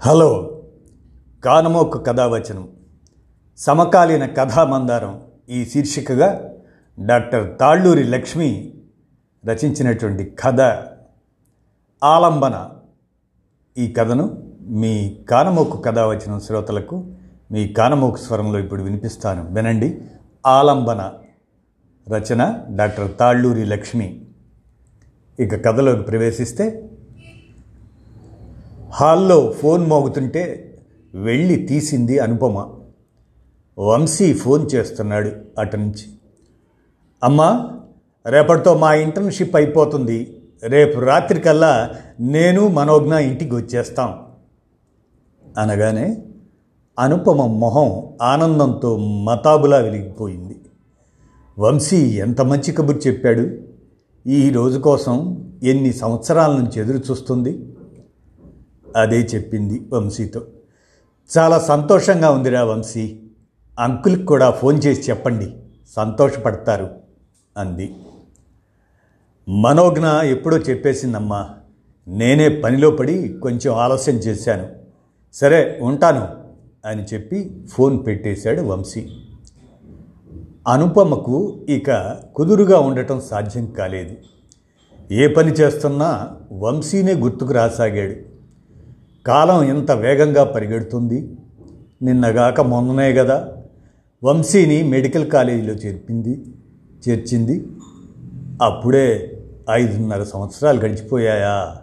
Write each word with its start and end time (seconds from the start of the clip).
Hello. 0.00 0.62
కానమోకు 1.44 1.98
కథావచనం. 1.98 2.68
సమకాలీన 3.56 4.26
కథామందారం 4.26 5.20
ఈ 5.48 5.64
శీర్షికగా 5.64 6.52
డాక్టర్ 7.00 7.58
తాళ్ళూరి 7.58 8.04
లక్ష్మి 8.04 8.74
రచించినటువంటి 9.46 10.24
కథ 10.24 10.60
ఆలంబన. 12.04 12.70
ఈ 13.78 13.92
కథను 13.92 14.52
మీ 14.60 15.18
కానమోకు 15.30 15.78
కథావచనం 15.78 16.40
శ్రోతలకు 16.40 17.14
మీ 17.50 17.68
కానమోకు 17.68 18.16
స్వరంలో 18.16 18.58
ఇప్పుడు 18.58 18.82
వినిపిస్తాను. 18.82 19.54
వినండి. 19.54 20.00
ఆలంబన 20.46 21.12
రచన 22.08 22.58
డాక్టర్ 22.70 23.18
తాళ్ళూరి 23.18 23.64
లక్ష్మి. 23.64 24.26
ఇక 25.40 25.66
కథలోకి 25.66 26.02
ప్రవేశిస్తే 26.02 26.90
హాల్లో 29.00 29.54
ఫోన్ 29.62 29.86
మోగుతుంటే 29.86 30.74
వెళ్ళి 31.14 31.56
తీసింది 31.56 32.18
అనుపమ. 32.18 32.66
వంశీ 33.78 34.32
ఫోన్ 34.32 34.68
చేస్తున్నాడు 34.74 35.32
అటు 35.58 35.76
నుంచి. 35.76 36.06
అమ్మా 37.24 37.80
రేపటితో 38.26 38.78
మా 38.78 38.94
ఇంటర్న్షిప్ 38.94 39.56
అయిపోతుంది. 39.56 40.40
రేపు 40.62 41.00
రాత్రికల్లా 41.00 41.90
నేను 42.20 42.68
మనోజ్ఞ 42.68 43.14
ఇంటికి 43.14 43.54
వచ్చేస్తాం. 43.54 44.18
అనగానే 45.58 46.24
అనుపమ 46.98 47.46
మొహం 47.46 48.12
ఆనందంతో 48.22 48.96
మతాబులా 48.96 49.76
వెలిగిపోయింది. 49.76 50.60
వంశీ 51.58 51.96
ఎంత 51.96 52.40
మంచి 52.40 52.72
కబుర్ 52.72 53.06
చెప్పాడు. 53.06 53.56
ఈ 54.28 54.50
రోజు 54.50 54.78
కోసం 54.78 55.46
ఎన్ని 55.62 55.92
సంవత్సరాల 55.92 56.52
నుంచి 56.52 56.80
ఎదురు 56.80 56.98
చూస్తుంది 56.98 57.75
అదే 58.96 59.20
చెప్పింది 59.20 59.88
వంశీతో. 59.92 60.46
చాలా 61.38 61.58
సంతోషంగా 61.58 62.30
ఉందిరా 62.30 62.64
వంశీ. 62.64 63.20
అంకుల్కి 63.80 64.24
కూడా 64.24 64.50
ఫోన్ 64.50 64.80
చేసి 64.86 65.10
చెప్పండి. 65.10 65.52
సంతోషపడతారు 65.96 66.90
అంది. 67.56 67.94
మనోజ్ఞ 69.48 70.06
ఎప్పుడో 70.06 70.58
చెప్పేసిందమ్మా. 70.58 71.48
నేనే 72.08 72.48
పనిలో 72.48 72.90
పడి 72.90 73.38
కొంచెం 73.42 73.74
ఆలస్యం 73.74 74.14
చేశాను. 74.14 74.66
సరే 75.34 75.78
ఉంటాను 75.82 76.28
అని 76.88 77.04
చెప్పి 77.04 77.66
ఫోన్ 77.68 78.06
పెట్టేశాడు 78.06 78.60
వంశీ. 78.60 79.10
అనుపమకు 80.68 81.66
ఇక 81.68 82.16
కుదురుగా 82.34 82.78
ఉండటం 82.78 83.20
సాధ్యం 83.20 83.66
కాలేదు. 83.66 84.16
ఏ 85.12 85.28
పని 85.28 85.52
చేస్తున్నా 85.52 86.36
వంశీనే 86.52 87.12
గుర్తుకు 87.12 87.52
రాసాగాడు. 87.52 88.25
కాలం 89.26 89.78
ఇంత 89.78 89.90
వేగంగా 89.90 90.44
పరిగెడుతుంది? 90.44 91.36
నిన్నగాక 92.02 92.60
మొన్ననే 92.60 93.12
కదా 93.12 93.48
వంశీని 94.24 94.82
మెడికల్ 94.82 95.30
కాలేజీలో 95.30 95.74
చేర్పింది 95.74 96.44
చేర్చింది. 97.08 97.66
అప్పుడే 98.62 99.38
ఐదున్నర 99.70 100.22
సంవత్సరాలు 100.22 100.80
గడిచిపోయాయా? 100.80 101.76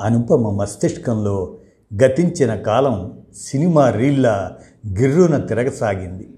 అనుపమ 0.00 0.50
మస్తిష్కంలో 0.50 1.56
గతించిన 2.02 2.54
కాలం 2.54 3.12
సినిమా 3.34 3.90
రీళ్ళ 3.90 4.52
గిర్రున 4.98 5.36
తిరగసాగింది. 5.36 6.28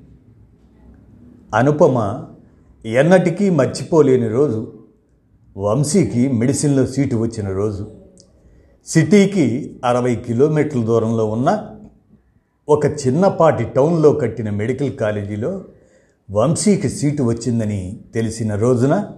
అనుపమ 1.55 2.25
ఎన్నటికీ 2.85 3.51
మర్చిపోలేని 3.51 4.29
రోజు 4.29 4.73
వంశీకి 5.57 6.33
మెడిసిన్లో 6.33 6.87
సీటు 6.87 7.17
వచ్చిన 7.17 7.49
రోజు. 7.53 7.98
సిటీకి 8.89 9.77
అరవై 9.85 10.17
కిలోమీటర్ల 10.17 10.85
దూరంలో 10.85 11.27
ఉన్న 11.27 11.69
ఒక 12.69 12.87
చిన్నపాటి 12.87 13.65
టౌన్లో 13.65 14.13
కట్టిన 14.13 14.51
మెడికల్ 14.51 14.93
కాలేజీలో 14.93 15.65
వంశీకి 16.31 16.89
సీటు 16.89 17.23
వచ్చిందని 17.23 18.01
తెలిసిన 18.15 18.55
రోజున 18.55 19.11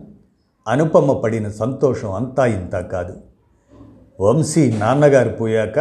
అనుపమ 0.69 1.13
పడిన 1.13 1.49
సంతోషం 1.49 2.13
అంతా 2.13 2.47
ఇంత 2.47 2.79
కాదు. 2.79 3.17
వంశీ 4.21 4.73
నాన్నగారు 4.73 5.31
పోయాక 5.31 5.79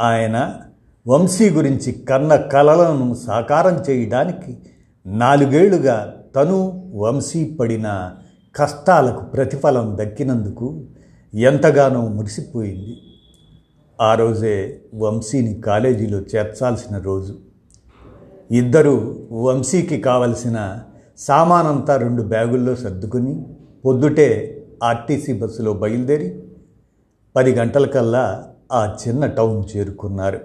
ఆయన 0.00 0.54
వంశీ 1.06 1.50
గురించి 1.50 1.92
కన్న 1.92 2.36
కలలను 2.36 3.14
సాకారం 3.14 3.84
చేయడానికి 3.90 4.56
నాలుగేళ్ళుగా 5.06 6.16
తను 6.36 6.82
వంశీ 6.94 7.56
పడిన 7.60 8.12
కష్టాలకు 8.56 9.24
ప్రతిఫలం 9.24 9.98
దక్కినందుకు 10.00 10.84
ఎంతగానో 11.36 12.08
మురిసిపోయింది. 12.08 12.96
ఆ 14.00 14.14
రోజే 14.14 14.80
వంశీని 14.94 15.60
కాలేజీలో 15.60 16.18
చేర్చాల్సిన 16.18 16.98
రోజు. 16.98 17.34
ఇద్దరు 18.50 19.26
వంశీకి 19.32 20.00
కావలసిన 20.00 20.78
సామానంతా 21.18 21.96
రెండు 21.96 22.22
బ్యాగుల్లో 22.22 22.76
సర్దుకుని 22.76 23.44
పొద్దుటే 23.84 24.28
ఆర్టీసీ 24.84 25.32
బస్సులో 25.32 25.72
బయలుదేరి 25.72 26.42
పది 27.36 27.54
గంటలకల్లా 27.54 28.52
ఆ 28.72 28.96
చిన్న 29.08 29.26
టౌన్ 29.26 29.76
చేరుకున్నారు. 29.76 30.40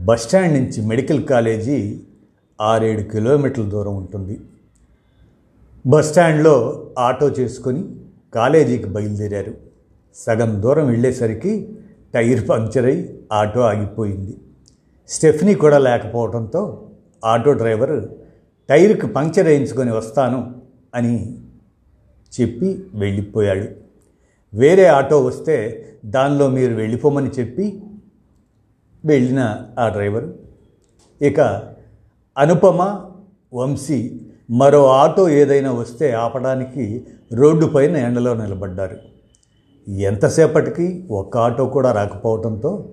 బస్టాండ్ 0.00 0.58
నుంచి 0.58 0.86
మెడికల్ 0.86 1.24
కాలేజీ 1.24 2.00
ఆరేడు 2.60 3.02
కిలోమీటర్ల 3.02 3.68
దూరం 3.68 3.96
ఉంటుంది. 3.96 4.40
బస్టాండ్లో 5.86 6.86
ఆటో 6.98 7.28
చేసుకొని 7.28 7.84
కాలేజీకి 8.34 8.84
బయలుదేరారు. 8.84 9.63
సగం 10.14 10.62
దూరం 10.62 10.86
వెళ్ళేసరికి 10.86 11.52
టైర్ 12.14 12.48
పంక్చర్ 12.48 12.86
అయి 12.86 13.20
ఆటో 13.32 13.60
ఆగిపోయింది. 13.60 14.34
స్టెఫ్నీ 15.08 15.54
కూడా 15.54 15.78
లేకపోవడంతో 15.78 16.90
ఆటో 17.24 17.52
డ్రైవర్ 17.52 18.08
టైర్కి 18.68 19.06
పంక్చర్ 19.06 19.46
వేయించుకొని 19.46 19.90
వస్తాను 19.90 20.54
అని 20.94 21.36
చెప్పి 22.32 22.86
వెళ్ళిపోయాడు. 22.94 23.66
వేరే 24.54 24.86
ఆటో 24.86 25.24
వస్తే 25.24 25.56
దానిలో 26.04 26.48
మీరు 26.48 26.74
వెళ్ళిపోమని 26.74 27.30
చెప్పి 27.40 27.82
వెళ్ళిన 29.04 29.66
ఆ 29.78 29.88
డ్రైవర్. 29.88 30.28
ఇక 31.22 31.40
అనుపమ 32.38 33.08
వంశీ 33.54 34.20
మరో 34.50 34.86
ఆటో 34.86 35.28
ఏదైనా 35.28 35.72
వస్తే 35.72 36.12
ఆపడానికి 36.12 37.06
రోడ్డుపైన 37.32 37.96
ఎండలో 37.96 38.34
నిలబడ్డారు. 38.34 39.13
ఎంతసేపటికి 39.88 41.04
ఒక్క 41.10 41.38
ఆటో 41.38 41.66
కూడా 41.66 41.92
రాకపోవడంతో 41.92 42.88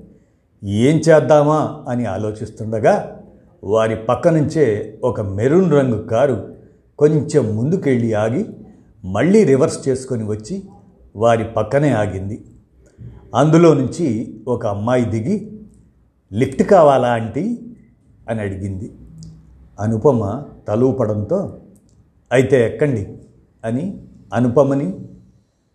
ఏం 0.64 0.98
చేద్దామా 0.98 1.86
అని 1.88 2.06
ఆలోచిస్తుండగా 2.06 3.22
వారి 3.64 3.96
పక్క 3.96 4.28
నుంచే 4.28 4.98
ఒక 5.04 5.22
మెరూన్ 5.22 5.72
రంగు 5.72 6.08
కారు 6.08 6.56
కొంచెం 7.00 7.56
ముందుకెళ్ళి 7.56 8.14
ఆగి 8.14 8.46
మళ్ళీ 9.06 9.44
రివర్స్ 9.44 9.90
చేసుకొని 9.90 10.24
వచ్చి 10.24 10.64
వారి 11.16 11.44
పక్కనే 11.44 11.90
ఆగింది. 11.90 12.46
అందులో 13.36 13.74
నుంచి 13.74 14.38
ఒక 14.48 14.66
అమ్మాయి 14.68 15.06
దిగి 15.06 15.62
లిఫ్ట్ 16.34 16.64
కావాలా 16.64 17.08
ఆంటీ? 17.08 17.60
అని 18.30 18.42
అడిగింది. 18.42 18.92
అనుపమ 19.80 20.44
తలూపడంతో 20.68 21.60
అయితే 22.32 22.68
ఎక్కండి 22.68 23.18
అని 23.66 24.02
అనుపమని 24.34 24.96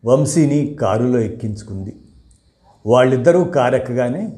వంశీని 0.04 0.76
కారులో 0.80 1.18
ఎక్కించుకుంది. 1.18 1.96
వాళ్ళిద్దరూ 2.86 3.44
కారు 3.44 3.76
ఎక్కగానే 3.76 4.32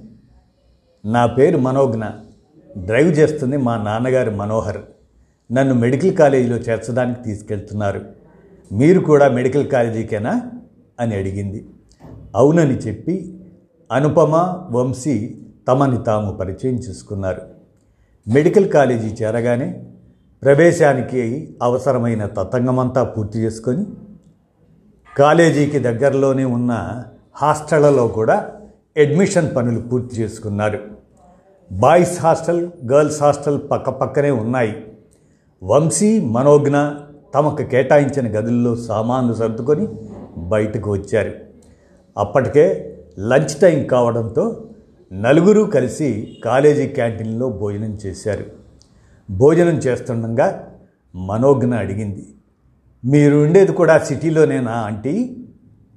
నా 1.04 1.26
పేరు 1.26 1.58
మనోజ్ఞ 1.58 2.04
డ్రైవ్ 2.84 3.18
చేస్తుంది 3.18 3.56
మా 3.56 3.76
నాన్నగారు 3.76 4.30
మనోహర్. 4.30 4.78
నన్ను 5.52 5.74
మెడికల్ 5.74 6.16
కాలేజీలో 6.16 6.56
చేర్చడానికి 6.56 7.22
తీసుకెళ్తున్నారు. 7.22 8.00
మీరు 8.72 9.00
కూడా 9.00 9.28
మెడికల్ 9.28 9.66
కాలేజీకేనా? 9.66 10.42
అని 11.00 11.16
అడిగింది. 11.16 11.68
అవునని 12.36 12.74
చెప్పి 12.74 13.40
అనుపమ 13.92 14.64
వంశీ 14.70 15.38
తమని 15.68 16.04
తాము 16.04 16.32
పరిచయం 16.32 16.74
చేసుకున్నారు. 16.74 17.42
మెడికల్ 18.28 18.70
కాలేజీ 18.70 19.24
చేరగానే 19.24 19.84
ప్రవేశానికి 20.42 21.54
అవసరమైన 21.62 22.26
తతంగమంతా 22.26 23.04
పూర్తి 23.04 23.38
చేసుకొని 23.38 23.86
కాలేజీకి 25.18 25.78
దగ్గరలోనే 25.78 26.44
ఉన్న 26.44 27.02
హాస్టళ్ళలో 27.34 28.08
కూడా 28.08 28.50
అడ్మిషన్ 28.96 29.56
పనులు 29.56 29.80
పూర్తి 29.80 30.20
చేసుకున్నారు. 30.20 30.78
బాయ్స్ 31.72 32.20
హాస్టల్ 32.20 32.68
గర్ల్స్ 32.92 33.22
హాస్టల్ 33.22 33.60
పక్కపక్కనే 33.70 34.30
ఉన్నాయి. 34.30 34.84
వంశీ 35.62 36.20
మనోజ్ఞ 36.20 36.76
తమకు 37.34 37.62
కేటాయించిన 37.62 38.38
గదుల్లో 38.38 38.76
సామాన్లు 38.76 39.34
సర్దుకొని 39.34 39.88
బయటకు 40.38 40.92
వచ్చారు. 40.92 41.32
అప్పటికే 42.18 42.96
లంచ్ 43.18 43.54
టైం 43.60 43.86
కావడంతో 43.86 44.64
నలుగురు 45.12 45.62
కలిసి 45.62 46.38
కాలేజీ 46.44 46.86
క్యాంటీన్లో 46.86 47.48
భోజనం 47.48 47.98
చేశారు. 48.06 48.44
భోజనం 49.30 49.74
చేస్తుండగా 49.74 50.66
మనోజ్ఞ 51.14 51.74
అడిగింది 51.74 52.26
మీరు 53.04 53.36
ఉండేది 53.36 53.72
కూడా 53.72 53.98
సిటీలోనేనా 53.98 54.72
ఆంటీ? 54.72 55.36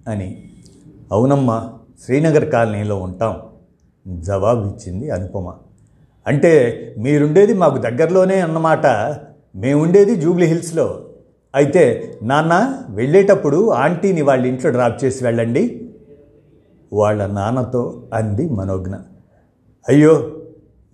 అని. 0.07 0.51
అవునమ్మా 1.11 1.73
శ్రీనగర్ 2.05 2.49
కాలనీలో 2.49 2.95
ఉంటాం. 2.99 3.37
జవాబు 4.19 4.67
ఇచ్చింది 4.67 5.09
అనుపమ. 5.09 5.53
అంటే 6.27 6.77
మీరుండేది 6.97 7.53
మాకు 7.53 7.77
దగ్గరలోనే 7.77 8.39
అన్నమాట. 8.39 8.85
మేముండేది 9.55 10.15
జూబ్లీ 10.15 10.45
హిల్స్లో. 10.45 11.05
అయితే 11.55 12.13
నాన్న 12.23 12.79
వెళ్ళేటప్పుడు 12.89 13.69
ఆంటీని 13.69 14.21
వాళ్ళ 14.21 14.45
ఇంట్లో 14.45 14.71
డ్రాప్ 14.71 15.05
చేసి 15.05 15.23
వెళ్ళండి. 15.23 15.89
వాళ్ళ 16.93 17.27
నాన్నతో 17.27 18.03
అంది 18.13 18.49
మనోజ్ఞ. 18.49 18.95
అయ్యో 19.89 20.31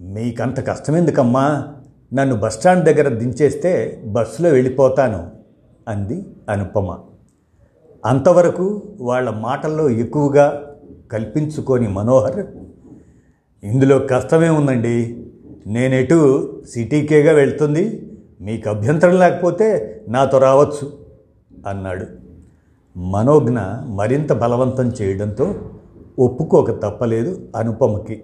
మీకంత 0.01 0.67
కష్టమెందుకమ్మా? 0.67 1.67
నన్ను 2.13 2.35
బస్టాండ్ 2.35 2.85
దగ్గర 2.85 3.07
దించేస్తే 3.09 4.03
బస్సులో 4.05 4.49
వెళ్ళిపోతాను. 4.49 5.36
అంది 5.87 6.25
అనుపమ. 6.49 6.97
అంతవరకు 8.05 8.81
వాళ్ళ 9.01 9.29
మాటల్లో 9.29 9.89
ఎక్కువగా 9.89 10.75
కల్పించుకొని 11.11 11.87
మనోహర్ 11.87 12.45
ఇందులో 13.63 13.99
కష్టమే 13.99 14.49
ఉందండి. 14.49 15.25
నేనెటు 15.67 16.61
సిటీకేగా 16.69 17.33
వెళ్తుంది. 17.33 18.11
మీకు 18.41 18.69
అభ్యంతరం 18.69 19.19
లేకపోతే 19.19 20.01
నాతో 20.07 20.37
రావచ్చు 20.37 20.91
అన్నాడు. 21.67 22.05
మనోజ్ఞ 22.97 23.59
మరింత 23.85 24.33
బలవంతం 24.33 24.89
చేయడంతో 24.89 25.55
ఒప్పుకోక 26.19 26.71
తప్పలేదు 26.71 27.47
అనుపమకి. 27.55 28.23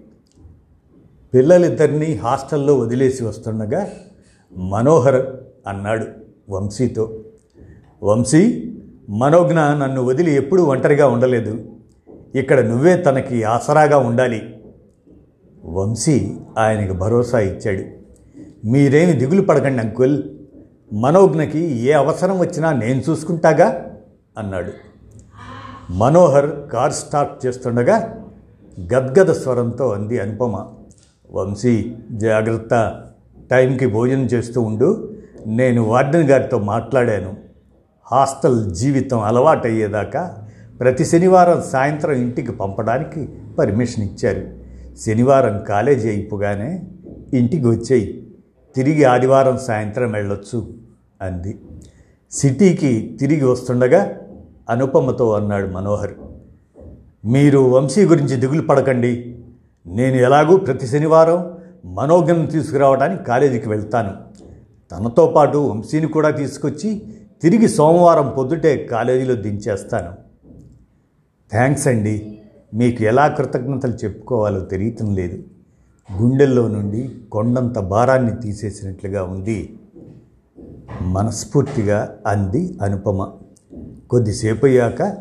పిల్లలిద్దరినీ 1.33 2.15
హాస్టల్లో 2.15 2.77
వదిలేసి 2.77 3.23
వస్తుండగా 3.23 3.87
మనోహర్ 4.57 5.25
అన్నాడు 5.67 6.07
వంశీతో. 6.49 7.22
వంశీ 8.03 8.73
మనోజ్ఞ 9.09 9.53
నన్ను 9.53 10.03
వదిలి 10.03 10.31
ఎప్పుడూ 10.31 10.63
ఒంటరిగా 10.63 11.07
ఉండలేదు. 11.07 11.63
ఇక్కడ 12.35 12.59
నువ్వే 12.59 12.97
తనకి 12.97 13.43
ఆసరాగా 13.43 13.97
ఉండాలి. 13.97 14.55
వంశీ 15.65 16.31
ఆయనకు 16.57 16.93
భరోసా 16.93 17.39
ఇచ్చాడు. 17.39 17.83
మీరేమి 18.67 19.13
దిగులు 19.13 19.41
పడకండి 19.41 19.79
అంకుల్. 19.79 20.23
మనోజ్ఞకి 20.93 21.59
ఏ 21.59 21.91
అవసరం 21.91 22.39
వచ్చినా 22.39 22.73
నేను 22.73 23.01
చూసుకుంటాగా? 23.09 23.97
అన్నాడు. 24.37 24.71
మనోహర్ 25.89 26.71
కార్ 26.73 26.93
స్టార్ట్ 26.93 27.45
చేస్తుండగా 27.45 28.25
గద్గద 28.93 29.31
స్వరంతో 29.31 29.89
అంది 29.89 30.19
అనుపమ. 30.19 30.67
వంశీ 31.31 31.95
జాగ్రత్త. 32.11 33.03
టైంకి 33.51 33.85
భోజనం 33.85 34.25
చేస్తూ 34.25 34.61
ఉండు. 34.61 35.11
నేను 35.47 35.83
వార్డెన్ 35.83 36.29
గారితో 36.29 36.59
మాట్లాడాను. 36.59 37.52
హాస్టల్ 38.11 38.71
జీవితం 38.75 39.19
అలవాటయ్యేదాకా 39.19 40.37
ప్రతి 40.79 41.05
శనివారం 41.05 41.63
సాయంత్రం 41.71 42.11
ఇంటికి 42.11 42.51
పంపడానికి 42.51 43.29
పర్మిషన్ 43.59 44.03
ఇచ్చారు. 44.03 44.47
శనివారం 44.99 45.63
కాలేజీ 45.63 46.09
అయిపోగానే 46.09 46.83
ఇంటికి 47.33 47.67
వచ్చేయి. 47.67 48.27
తిరిగి 48.75 49.03
ఆదివారం 49.03 49.57
సాయంత్రం 49.57 50.11
వెళ్ళొచ్చు 50.11 50.67
అంది. 51.21 51.59
సిటీకి 52.31 53.17
తిరిగి 53.19 53.45
వస్తుండగా 53.45 54.19
అనుపమతో 54.69 55.31
అన్నాడు 55.31 55.67
మనోహర్. 55.67 56.11
మీరు 57.25 57.59
వంశీ 57.59 58.05
గురించి 58.05 58.35
దిగులు 58.35 58.61
పడకండి. 58.61 59.35
నేను 59.87 60.15
ఎలాగూ 60.15 60.57
ప్రతి 60.57 60.87
శనివారం 60.87 61.53
మనోజ్ఞను 61.85 62.47
తీసుకురావడానికి 62.47 63.23
కాలేజీకి 63.23 63.69
వెళ్తాను. 63.69 64.11
తనతో 64.91 65.25
పాటు 65.25 65.57
వంశీని 65.57 66.07
కూడా 66.07 66.29
తీసుకొచ్చి 66.29 67.01
తిరిగి 67.43 67.69
సోమవారం 67.69 68.33
పొద్దుటే 68.37 68.77
కాలేజీలో 68.77 69.35
దించేస్తాను. 69.35 70.13
థ్యాంక్స్ 71.51 71.87
అండి. 71.87 72.41
మీకు 72.73 73.03
ఎలా 73.03 73.27
కృతజ్ఞతలు 73.27 73.91
చెప్పుకోవాలో 73.91 74.59
తెలియటం 74.59 75.15
లేదు. 75.15 75.43
గుండెల్లో 76.21 76.67
నుండి 76.67 77.15
కొండంత 77.31 77.79
భారాన్ని 77.79 78.41
తీసేసినట్లుగా 78.41 79.23
ఉంది. 79.23 79.79
మనస్ఫూర్తిగా 81.01 82.19
అంది 82.27 82.77
అనుపమ. 82.81 83.31
కొద్దిసేపు 84.09 84.65
అయ్యాక 84.65 85.17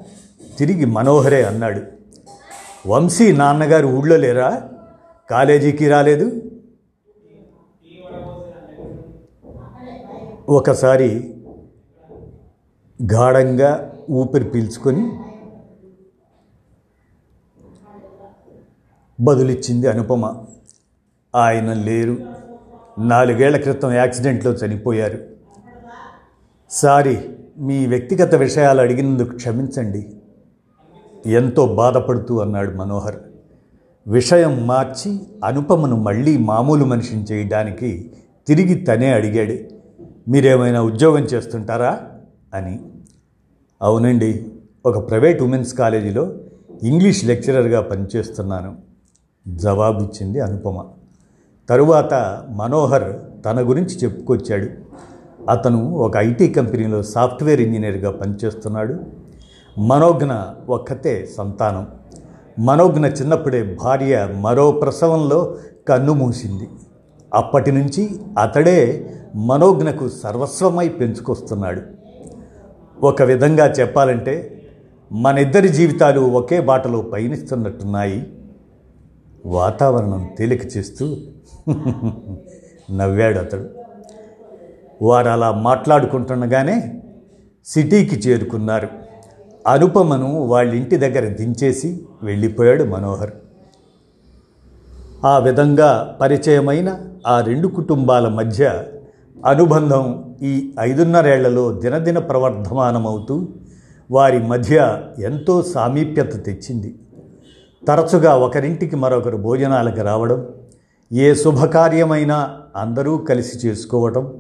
తిరిగి 0.59 0.85
మనోహరే 0.85 1.43
అన్నాడు. 1.43 1.83
వంశీ 2.89 3.33
నాన్నగారు 3.33 3.87
ఊళ్ళో 3.87 4.17
లేరా? 4.17 4.69
కాలేజీకి 5.31 5.89
రాలేదు? 5.89 6.43
ఒకసారి 10.49 11.29
గాఢంగా 13.05 13.93
ఊపిరి 14.11 14.45
పీల్చుకొని 14.45 15.13
బదులిచ్చింది 19.21 19.89
అనుపమ. 19.89 20.45
ఆయన 21.37 21.73
లేరు. 21.73 22.19
నాలుగేళ్ళ 22.99 23.57
క్రితం 23.57 23.93
యాక్సిడెంట్లో 23.93 24.53
చనిపోయారు. 24.53 25.19
సారీ 26.71 27.29
మీ 27.59 27.87
వ్యక్తిగత 27.87 28.35
విషయాలు 28.35 28.81
అడిగినందుకు 28.81 29.37
క్షమించండి. 29.37 30.17
ఎంతో 31.27 31.75
బాధపడుతూ 31.75 32.39
అన్నాడు 32.39 32.77
మనోహర్. 32.77 33.17
విషయం 34.07 34.67
మార్చి 34.67 35.21
అనుపమను 35.45 35.97
మళ్ళీ 35.97 36.39
మామూలు 36.39 36.85
మనిషిని 36.85 37.23
చేయడానికి 37.23 38.13
తిరిగి 38.47 38.75
తనే 38.75 39.13
అడిగాడు. 39.13 39.75
మీరేమైనా 40.31 40.83
ఉద్యోగం 40.83 41.23
చేస్తుంటారా? 41.23 42.01
అని. 42.55 42.92
అవునండి. 43.83 44.47
ఒక 44.87 45.09
ప్రైవేట్ 45.11 45.43
ఉమెన్స్ 45.43 45.75
కాలేజీలో 45.75 46.33
ఇంగ్లీష్ 46.83 47.25
లెక్చరర్గా 47.25 47.81
పనిచేస్తున్నాను. 47.81 48.77
జవాబిచ్చింది 49.49 50.41
అనుపమ. 50.41 50.85
తరువాత 51.69 52.43
మనోహర్ 52.51 53.13
తన 53.45 53.69
గురించి 53.69 53.97
చెప్పుకొచ్చాడు. 53.97 54.69
అతను 55.51 55.95
ఒక 55.95 56.17
ఐటీ 56.17 56.49
కంపెనీలో 56.49 57.03
సాఫ్ట్వేర్ 57.03 57.61
ఇంజనీర్గా 57.61 58.11
పనిచేస్తున్నాడు. 58.11 58.97
మనోజ్ఞ 59.79 60.33
ఒక్కతే 60.69 61.29
సంతానం. 61.37 61.87
మనోజ్ఞ 62.59 63.07
చిన్నప్పుడే 63.07 63.77
భార్య 63.85 64.29
మరో 64.41 64.73
ప్రసవంలో 64.73 65.57
కన్ను 65.89 66.13
మూసింది. 66.13 66.69
అప్పటి 67.35 67.73
నుంచి 67.73 68.11
అతడే 68.39 69.11
మనోజ్ఞకు 69.35 70.09
సర్వస్వమై 70.09 70.89
పెంచుకొస్తున్నాడు. 70.89 72.02
ఒక 73.03 73.23
విధంగా 73.23 73.73
చెప్పాలంటే 73.73 74.35
మన 75.13 75.39
ఇద్దరి 75.39 75.69
జీవితాలు 75.69 76.21
ఒకే 76.21 76.61
బాటలో 76.61 77.03
పయనిస్తున్నట్టున్నాయి. 77.03 78.27
వాతావరణం 79.47 80.31
తేలిక 80.39 80.77
చేస్తూ 80.77 81.17
నవ్వాడు 82.99 83.39
అతడు. 83.39 83.67
వారు 85.03 85.29
అలా 85.29 85.53
మాట్లాడుకుంటుండగానే 85.53 87.03
సిటీకి 87.65 88.15
చేరుకున్నారు. 88.15 88.89
అనుపమను 89.67 90.43
వాళ్ళ 90.43 90.75
ఇంటి 90.75 90.97
దగ్గర 90.97 91.25
దించేసి 91.29 92.03
వెళ్ళిపోయాడు 92.23 92.85
మనోహర్. 92.85 93.31
ఆ 95.25 95.39
విధంగా 95.39 96.19
పరిచయమైన 96.21 96.99
ఆ 97.27 97.41
రెండు 97.41 97.69
కుటుంబాల 97.69 98.29
మధ్య 98.29 98.83
అనుబంధం 99.47 100.35
ఈ 100.43 100.73
ఐదున్నరేళ్ళలో 100.81 101.73
దినదిన 101.73 102.19
ప్రవర్ధమానమవుతూ 102.19 103.49
వారి 104.11 104.47
మధ్య 104.47 105.03
ఎంతో 105.19 105.63
సామీప్యత 105.63 106.45
తెచ్చింది. 106.47 106.95
తరచుగా 107.89 108.37
ఒకరింటికి 108.37 108.97
మరొకరు 108.97 109.37
భోజనాలకు 109.37 110.03
రావడం 110.03 110.47
ఏ 111.13 111.35
శుభకార్యమైనా 111.35 112.51
అందరూ 112.77 113.17
కలిసి 113.17 113.67
చేసుకోవటం 113.67 114.33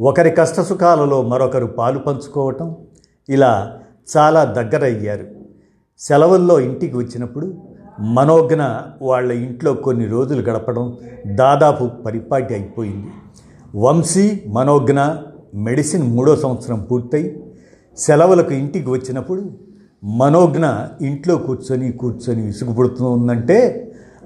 ఒకరి 0.00 0.30
కష్టసుఖాలలో 0.30 1.22
మరొకరు 1.22 1.66
పాలు 1.66 1.98
పంచుకోవటం 1.98 2.76
ఇలా 3.28 3.78
చాలా 4.16 4.44
దగ్గరయ్యారు. 4.44 5.26
సెలవుల్లో 5.98 6.60
ఇంటికి 6.60 6.96
వచ్చినప్పుడు 6.96 7.54
మనోజ్ఞ 8.00 8.62
వాళ్ళ 9.02 9.32
ఇంట్లో 9.32 9.74
కొన్ని 9.74 10.06
రోజులు 10.08 10.42
గడపడం 10.50 10.96
దాదాపు 11.26 11.84
పరిపాటి 11.84 12.54
అయిపోయింది. 12.54 13.10
వంశీ 13.74 14.42
మనోజ్ఞ 14.46 15.00
మెడిసిన్ 15.54 16.02
మూడో 16.14 16.36
సంవత్సరం 16.36 16.80
పూర్తయి 16.90 17.42
సెలవులకు 17.98 18.52
ఇంటికి 18.52 18.90
వచ్చినప్పుడు 18.90 19.42
మనోజ్ఞ 20.04 20.66
ఇంట్లో 21.06 21.36
కూర్చొని 21.36 21.92
కూర్చొని 21.92 22.42
విసుగుపడుతుందంటే 22.42 23.58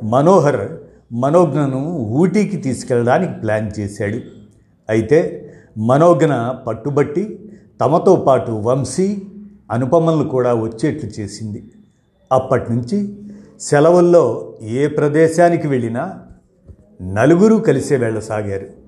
మనోహర్ 0.03 0.69
మనోజ్ఞను 1.13 1.81
ఊటీకి 2.21 2.57
తీసుకెళ్ళడానికి 2.57 3.35
ప్లాన్ 3.41 3.81
చేశాడు. 3.81 4.21
అయితే 4.91 5.21
మనోజ్ఞ 5.79 6.35
పట్టుబట్టి 6.67 7.25
తమతో 7.81 8.17
పాటు 8.17 8.51
వంశీ 8.51 9.23
అనుపమలను 9.71 10.29
కూడా 10.29 10.55
వచ్చేట్లు 10.55 11.11
చేసింది. 11.21 11.63
అప్పటి 12.33 12.73
నుంచి 12.73 12.99
సెలవుల్లో 13.61 14.55
ఏ 14.63 14.87
ప్రదేశానికి 14.87 15.69
వెళ్ళినా 15.69 16.21
నలుగురు 17.03 17.57
కలిసే 17.57 17.97
వెళ్ళసాగారు 17.97 18.86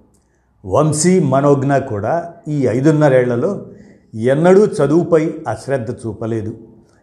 వంశీ 0.65 1.21
మనోజ్ఞ 1.21 1.79
కూడా 1.79 2.35
ఈ 2.49 2.67
ఐదున్నరేళ్ళలో 2.67 3.67
ఎన్నడూ 4.15 4.67
చదువుపై 4.67 5.35
అశ్రద్ధ 5.49 5.91
చూపలేదు. 5.91 6.57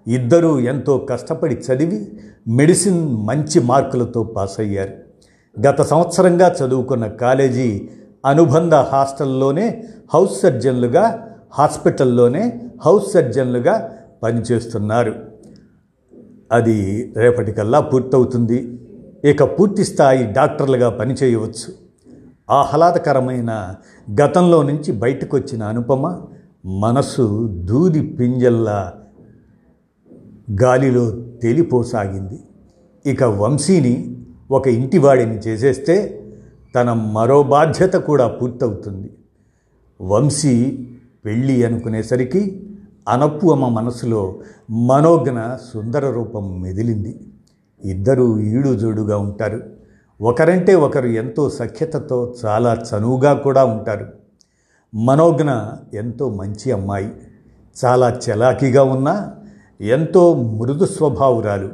ఇద్దరూ 0.08 0.60
ఎంతో 0.60 0.98
కష్టపడి 1.10 1.56
చదివి 1.56 2.08
మెడిసిన్ 2.48 3.26
మంచి 3.26 3.60
మార్కులతో 3.60 4.24
పాస్ 4.24 4.60
అయ్యారు 4.60 4.94
గత 5.68 5.82
సంవత్సరంగా 5.82 6.56
చదువుకున్న 6.62 7.08
కాలేజీ 7.08 7.90
అనుబంధ 8.26 8.74
హాస్టల్లోనే 8.74 9.84
హౌస్ 10.14 10.42
సర్జన్లుగా 10.42 11.36
హాస్పిటల్లోనే 11.54 12.62
హౌస్ 12.86 13.14
సర్జన్లుగా 13.14 13.98
పనిచేస్తున్నారు. 14.24 15.16
అది 16.52 17.14
రేపటికల్లా 17.18 17.80
పూర్తవుతుంది. 17.80 18.80
ఇక 19.26 19.44
పూర్తి 19.44 19.84
స్థాయి 19.86 20.32
డాక్టర్లుగా 20.32 20.90
పనిచేయవచ్చు. 20.90 21.85
ఆహ్లాదకరమైన 22.50 23.76
గతంలో 24.22 24.64
నుంచి 24.64 24.92
బయటకు 24.92 25.38
వచ్చిన 25.38 25.64
అనుపమ 25.64 26.22
మనసు 26.66 27.48
దూది 27.48 28.02
పింజల్లా 28.02 28.94
గాలిలో 30.64 31.12
తేలిపోసాగింది. 31.42 32.40
ఇక 33.06 33.24
వంశీని 33.24 34.18
ఒక 34.52 34.68
ఇంటివాడిని 34.68 35.38
చేసేస్తే 35.38 36.22
తన 36.76 36.94
మరో 36.94 37.44
బాధ్యత 37.44 37.94
కూడా 37.94 38.28
పూర్తవుతుంది. 38.28 39.10
వంశీ 40.02 40.88
పెళ్ళి 41.26 41.64
అనుకునేసరికి 41.64 42.70
అనపువమ 43.10 43.68
మనసులో 43.68 44.36
మనోజ్ఞ 44.72 45.40
సుందర 45.74 46.10
రూపం 46.10 46.62
మెదిలింది. 46.62 47.20
ఇద్దరూ 47.86 48.40
ఈడుజోడుగా 48.40 49.18
ఉంటారు. 49.18 49.75
ఒకరంటే 50.22 50.76
ఒకరు 50.76 51.08
ఎంతో 51.08 51.50
సఖ్యతతో 51.50 52.36
చాలా 52.46 52.84
చనువుగా 52.92 53.34
కూడా 53.34 53.66
ఉంటారు. 53.66 54.08
మనోజ్ఞ 54.96 55.50
ఎంతో 55.98 56.30
మంచి 56.30 56.72
అమ్మాయి. 56.72 57.12
చాలా 57.86 58.20
చలాకీగా 58.26 58.84
ఉన్నా 58.84 59.34
ఎంతో 59.82 60.34
మృదు 60.34 60.86
స్వభావురాలు. 60.86 61.70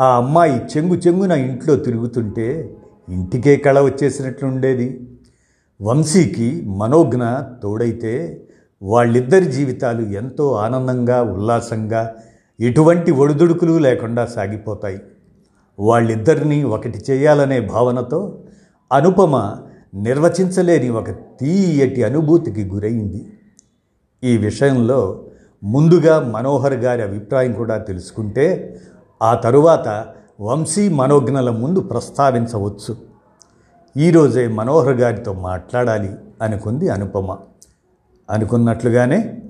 ఆ 0.00 0.16
అమ్మాయి 0.16 0.60
చెంగు 0.76 0.94
చెంగున 0.94 1.32
ఇంట్లో 1.32 1.76
తిరుగుతుంటే 1.76 2.76
ఇంటికే 3.08 3.56
కళ 3.56 3.80
వచ్చేసినట్లుండేది. 3.80 5.08
వంశీకి 5.82 6.62
మనోజ్ఞ 6.66 7.22
తోడైతే 7.62 8.42
వాళ్ళిద్దరి 8.82 9.44
జీవితాలు 9.44 10.02
ఎంతో 10.02 10.52
ఆనందంగా 10.52 11.22
ఉల్లాసంగా 11.22 12.14
ఎటువంటి 12.60 13.12
ఒడిదుడుకులు 13.12 13.78
లేకుండా 13.78 14.26
సాగిపోతాయి. 14.26 14.98
వాళ్ళిద్దరినీ 15.78 16.62
ఒకటి 16.62 17.02
చేయాలనే 17.10 17.60
భావనతో 17.60 18.38
అనుపమ 18.92 19.56
నిర్వచించలేని 19.94 20.88
ఒక 20.88 21.10
తీయటి 21.10 22.02
అనుభూతికి 22.02 22.64
గురైంది. 22.64 23.32
ఈ 24.24 24.36
విషయంలో 24.36 25.24
ముందుగా 25.64 26.20
మనోహర్ 26.20 26.74
గారి 26.74 27.02
అభిప్రాయం 27.02 27.52
కూడా 27.52 27.78
తెలుసుకుంటే 27.78 28.80
ఆ 29.22 29.34
తరువాత 29.34 30.06
వంశీ 30.40 30.88
మనోజ్ఞల 30.88 31.50
ముందు 31.50 31.80
ప్రస్తావించవచ్చు. 31.80 32.96
ఈరోజే 33.96 34.48
మనోహర్ 34.48 34.96
గారితో 34.96 35.32
మాట్లాడాలి 35.32 36.10
అనుకుంది 36.42 36.88
అనుపమ. 36.88 37.36
అనుకున్నట్లుగానే 38.30 39.42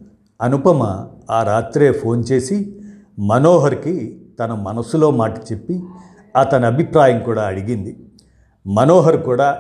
అనుపమ 0.43 1.07
ఆ 1.31 1.43
రాత్రే 1.43 1.93
ఫోన్ 1.93 2.25
చేసి 2.33 2.77
మనోహర్కి 3.19 4.21
తన 4.41 4.53
మనసులో 4.53 5.11
మాట 5.11 5.39
చెప్పి 5.53 5.83
అతని 6.37 6.67
అభిప్రాయం 6.67 7.19
కూడా 7.21 7.43
అడిగింది. 7.43 7.97
మనోహర్ 8.67 9.17
కూడా 9.17 9.59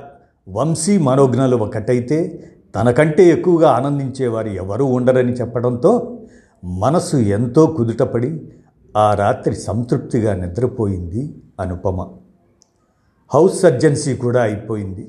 వంశీ 0.49 0.99
మనోజ్ఞలు 0.99 1.56
ఒకటైతే 1.56 2.49
తనకంటే 2.76 3.28
ఎక్కువగా 3.28 3.71
ఆనందించేవారు 3.71 4.49
ఎవరూ 4.49 4.87
ఉండరని 4.87 5.33
చెప్పడంతో 5.33 6.18
మనసు 6.64 7.16
ఎంతో 7.16 7.66
కుదుటపడి 7.66 8.52
ఆ 8.97 9.14
రాత్రి 9.14 9.56
సంతృప్తిగా 9.56 10.37
నిద్రపోయింది 10.37 11.35
అనుపమ. 11.61 12.09
హౌస్ 13.35 13.61
సర్జెన్సీ 13.61 14.16
కూడా 14.16 14.42
అయిపోయింది. 14.42 15.09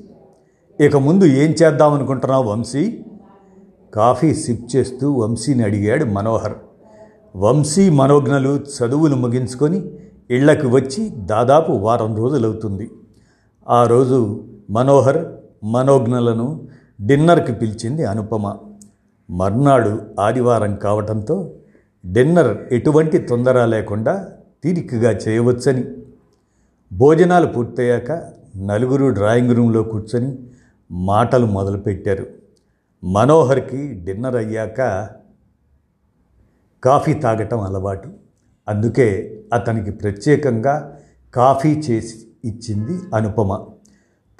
ఇక 0.80 0.96
ముందు 0.96 1.24
ఏం 1.24 1.50
చేద్దామనుకుంటున్నావు 1.50 2.44
వంశీ? 2.44 3.04
కాఫీ 3.94 4.34
సిప్ 4.34 4.76
చేస్తూ 4.76 5.12
వంశీని 5.12 5.62
అడిగాడు 5.62 6.04
మనోహర్. 6.04 6.52
వంశీ 7.36 7.90
మనోజ్ఞలు 7.90 8.48
చదువులు 8.48 9.16
ముగించుకొని 9.16 9.90
ఇళ్ళకు 10.30 10.68
వచ్చి 10.68 11.08
దాదాపు 11.08 11.72
వారం 11.72 12.16
రోజులవుతుంది. 12.16 12.90
ఆ 13.68 13.86
రోజు 13.86 14.44
మనోహర్ 14.70 15.26
మనోజ్ఞలను 15.64 16.66
డిన్నర్కి 17.00 17.52
పిలిచింది 17.52 18.04
అనుపమ. 18.04 18.56
మర్నాడు 19.30 20.02
ఆదివారం 20.20 20.76
కావటంతో 20.76 21.52
డిన్నర్ 22.06 22.58
ఎటువంటి 22.72 23.18
తొందర 23.18 23.64
లేకుండా 23.64 24.28
తీరికగా 24.64 25.10
చేయవచ్చని. 25.10 25.84
భోజనాలు 26.92 27.46
పూర్తయ్యాక 27.46 28.32
నలుగురు 28.56 29.06
డ్రాయింగ్ 29.06 29.56
రూమ్లో 29.56 29.82
కూర్చొని 29.82 30.38
మాటలు 30.90 31.46
మొదలుపెట్టారు. 31.46 32.26
మనోహర్కి 33.04 33.94
డిన్నర్ 34.04 34.36
అయ్యాక 34.36 35.08
కాఫీ 36.84 37.14
తాగటం 37.14 37.60
అలవాటు. 37.60 38.27
అందుకే 38.68 39.40
అతనికి 39.52 39.90
ప్రత్యేకంగా 39.90 40.98
కాఫీ 41.34 41.68
చేసి 41.68 42.16
ఇచ్చింది 42.44 43.00
అనుపమ. 43.14 43.66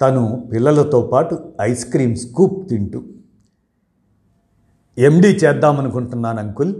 తను 0.01 0.49
పిల్లలతో 0.53 1.01
పాటు 1.01 1.39
ఐస్ 1.61 1.85
క్రీమ్ 1.85 2.15
స్కూప్ 2.15 2.69
తింటూ 2.69 3.03
ఎండీ 4.97 5.27
చేద్దామనుకుంటున్నాను 5.27 6.39
అంకుల్. 6.39 6.75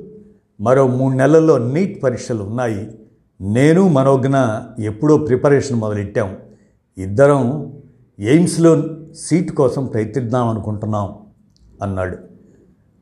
మరో 0.62 0.88
మూడు 0.88 1.16
నెలల్లో 1.16 1.58
నీట్ 1.58 2.04
పరీక్షలు 2.04 2.44
ఉన్నాయి. 2.44 3.00
నేను 3.42 3.88
మనోజ్ఞ 3.88 4.36
ఎప్పుడో 4.84 5.18
ప్రిపరేషన్ 5.18 5.80
మొదలెట్టాం. 5.80 6.38
ఇద్దరం 6.98 7.74
ఎయిమ్స్లో 8.20 8.84
సీట్ 9.16 9.52
కోసం 9.52 9.86
ప్రయత్నిద్దాం 9.86 10.48
అనుకుంటున్నాం 10.48 11.16
అన్నాడు. 11.84 12.18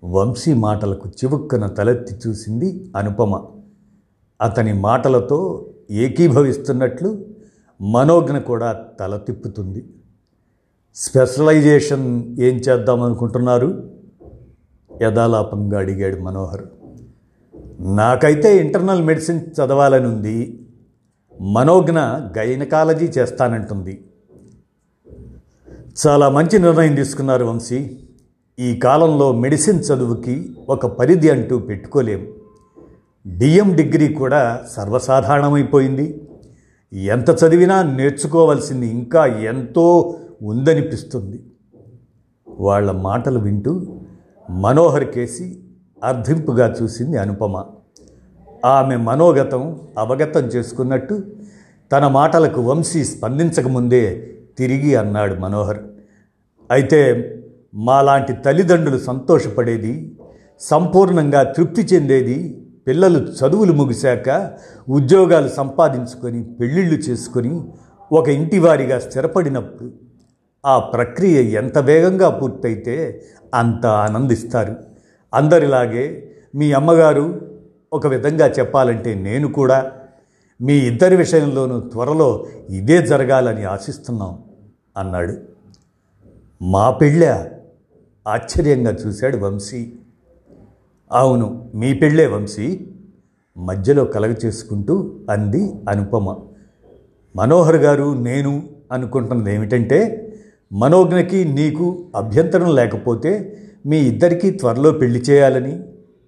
వంశీ 0.03 0.53
మాటలకు 0.53 1.09
చివుక్కున 1.09 1.67
తలెత్తి 1.67 2.29
చూసింది 2.29 2.91
అనుపమ. 2.95 3.45
అతని 4.41 4.73
మాటలతో 4.73 5.69
ఏకీభవిస్తున్నట్లు 5.91 7.25
మనోజ్ఞ 7.81 8.37
కూడా 8.37 8.85
తల 8.99 9.17
తిప్పుతుంది. 9.17 9.85
స్పెషలైజేషన్ 10.95 12.35
ఏం 12.39 12.55
చేద్దాం 12.57 13.01
అనుకుంటున్నారు? 13.01 13.91
యథాలాపంగా 15.01 15.79
అడిగాడు 15.79 16.21
మనోహర్. 16.21 16.61
నాకైతే 17.79 18.57
ఇంటర్నల్ 18.57 19.03
మెడిసిన్ 19.03 19.39
చదవాలని 19.39 20.07
ఉంది. 20.07 20.67
మనోజ్ఞ 21.41 21.99
గైనకాలజీ 22.37 23.05
చేస్తానంటుంది. 23.05 24.03
చాలా 26.07 26.29
మంచి 26.29 26.59
నిర్ణయం 26.59 26.95
తీసుకున్నారు 26.95 27.45
వంశీ. 27.45 27.99
ఈ 28.59 28.79
కాలంలో 28.79 29.33
మెడిసిన్ 29.33 29.79
చదువుకి 29.79 30.55
ఒక 30.69 30.85
పరిధి 30.85 31.29
అంటూ 31.29 31.59
పెట్టుకోలేము 31.59 32.36
డిఎం 33.27 33.75
డిగ్రీ 33.75 34.13
కూడా 34.13 34.61
సర్వసాధారణమైపోయింది. 34.71 36.21
ఎంత 36.93 37.29
చదివినా 37.29 37.83
నేర్చుకోవాల్సింది 37.83 38.87
ఇంకా 38.87 39.25
ఎంతో 39.25 40.15
ఉందనిపిస్తుంది. 40.41 41.43
వాళ్ళ 42.49 42.91
మాటలు 42.91 43.39
వింటూ 43.39 44.01
మనోహర్ 44.49 45.05
కేసి 45.05 45.59
అర్థింపుగా 46.03 46.75
చూసింది 46.81 47.17
అనుపమ. 47.17 47.65
ఆమె 48.65 48.95
మనోగతం 48.95 49.79
అవగతం 49.97 50.39
చేసుకున్నట్టు 50.39 51.23
తన 51.91 52.07
మాటలకు 52.07 52.61
వంశీ 52.61 53.03
స్పందించకముందే 53.03 54.35
తిరిగి 54.57 54.95
అన్నాడు 54.95 55.35
మనోహర్. 55.35 55.79
అయితే 56.71 57.31
మాలాంటి 57.75 58.33
తల్లిదండ్రులు 58.33 58.97
సంతోషపడేది 58.97 60.17
సంపూర్ణంగా 60.59 61.43
తృప్తి 61.43 61.81
చెందేది 61.81 62.63
పిల్లలు 62.87 63.19
చదువులు 63.19 63.73
ముగిశాక 63.73 64.51
ఉద్యోగాలు 64.89 65.49
సంపాదించుకొని 65.49 66.43
పెళ్ళిళ్ళు 66.43 66.95
చేసుకొని 66.95 67.61
ఒక 68.11 68.27
ఇంటివారిగా 68.29 68.99
స్థిరపడినప్పుడు 68.99 69.91
ఆ 70.65 70.79
ప్రక్రియ 70.79 71.37
ఎంత 71.59 71.77
వేగంగా 71.77 72.29
పూర్తయితే 72.29 73.21
అంత 73.53 73.85
ఆనందిస్తారు. 73.85 74.75
అందరిలాగే 75.33 76.05
మీ 76.55 76.73
అమ్మగారు 76.73 77.41
ఒక 77.93 78.07
విధంగా 78.07 78.47
చెప్పాలంటే 78.47 79.13
నేను 79.13 79.47
కూడా 79.47 79.91
మీ 80.61 80.73
ఇద్దరి 80.73 81.15
విషయంలోనూ 81.15 81.79
త్వరలో 81.79 82.47
ఇదే 82.69 83.07
జరగాలని 83.07 83.63
ఆశిస్తున్నాం 83.63 84.43
అన్నాడు. 84.97 85.35
మా 86.61 86.91
పెళ్ళ 86.91 87.23
ఆశ్చర్యంగా 88.27 88.91
చూశాడు 88.91 89.37
వంశీ. 89.37 89.93
అవును 91.11 91.71
మీ 91.75 91.93
పెళ్ళే 91.93 92.27
వంశీ. 92.27 92.87
మధ్యలో 93.57 94.05
కలగ 94.05 94.33
చేసుకుంటూ 94.45 95.15
అంది 95.29 95.73
అనుపమ. 95.89 96.35
మనోహర్ 97.35 97.75
గారు 97.75 98.13
నేను 98.13 98.63
అనుకుంటున్నది 98.91 99.55
ఏమిటంటే 99.55 100.23
మనోజ్ఞకి 100.73 101.43
నీకు 101.43 102.05
అభ్యంతరం 102.15 102.75
లేకపోతే 102.75 103.57
మీ 103.85 103.97
ఇద్దరికీ 103.97 104.51
త్వరలో 104.51 104.91
పెళ్ళి 104.91 105.19
చేయాలని 105.19 105.83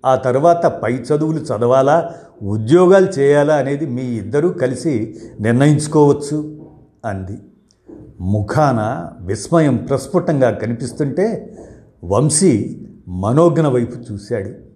ఆ 0.06 0.16
తర్వాత 0.16 0.66
పై 0.66 0.94
చదువులు 0.94 1.38
చదవాలా 1.38 2.14
ఉద్యోగాలు 2.44 3.06
చేయాలా 3.06 3.56
అనేది 3.56 3.86
మీ 3.86 4.02
ఇద్దరూ 4.02 4.50
కలిసి 4.50 5.16
నిర్ణయించుకోవచ్చు 5.40 6.66
అంది. 7.06 7.38
ముఖాన 8.22 9.10
విస్మయం 9.26 9.78
ప్రస్ఫుటంగా 9.78 10.52
కనిపిస్తుంటే 10.52 11.56
వంశీ 12.04 12.82
మనోజ్ఞ 13.08 13.62
వైపు 13.62 14.14
చూశాడు. 14.14 14.69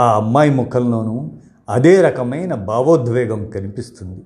ఆ 0.00 0.16
అమ్మాయి 0.16 0.50
ముఖంలోనూ 0.50 1.30
అదే 1.68 2.00
రకమైన 2.00 2.54
భావోద్వేగం 2.54 3.50
కనిపిస్తుంది. 3.50 4.24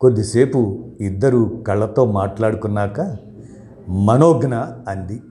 కొద్దిసేపు 0.00 0.84
ఇద్దరు 1.00 1.64
కళ్ళతో 1.66 2.06
మాట్లాడుకున్నాక 2.06 3.16
మనోజ్ఞ 3.88 4.54
అంది 4.88 5.22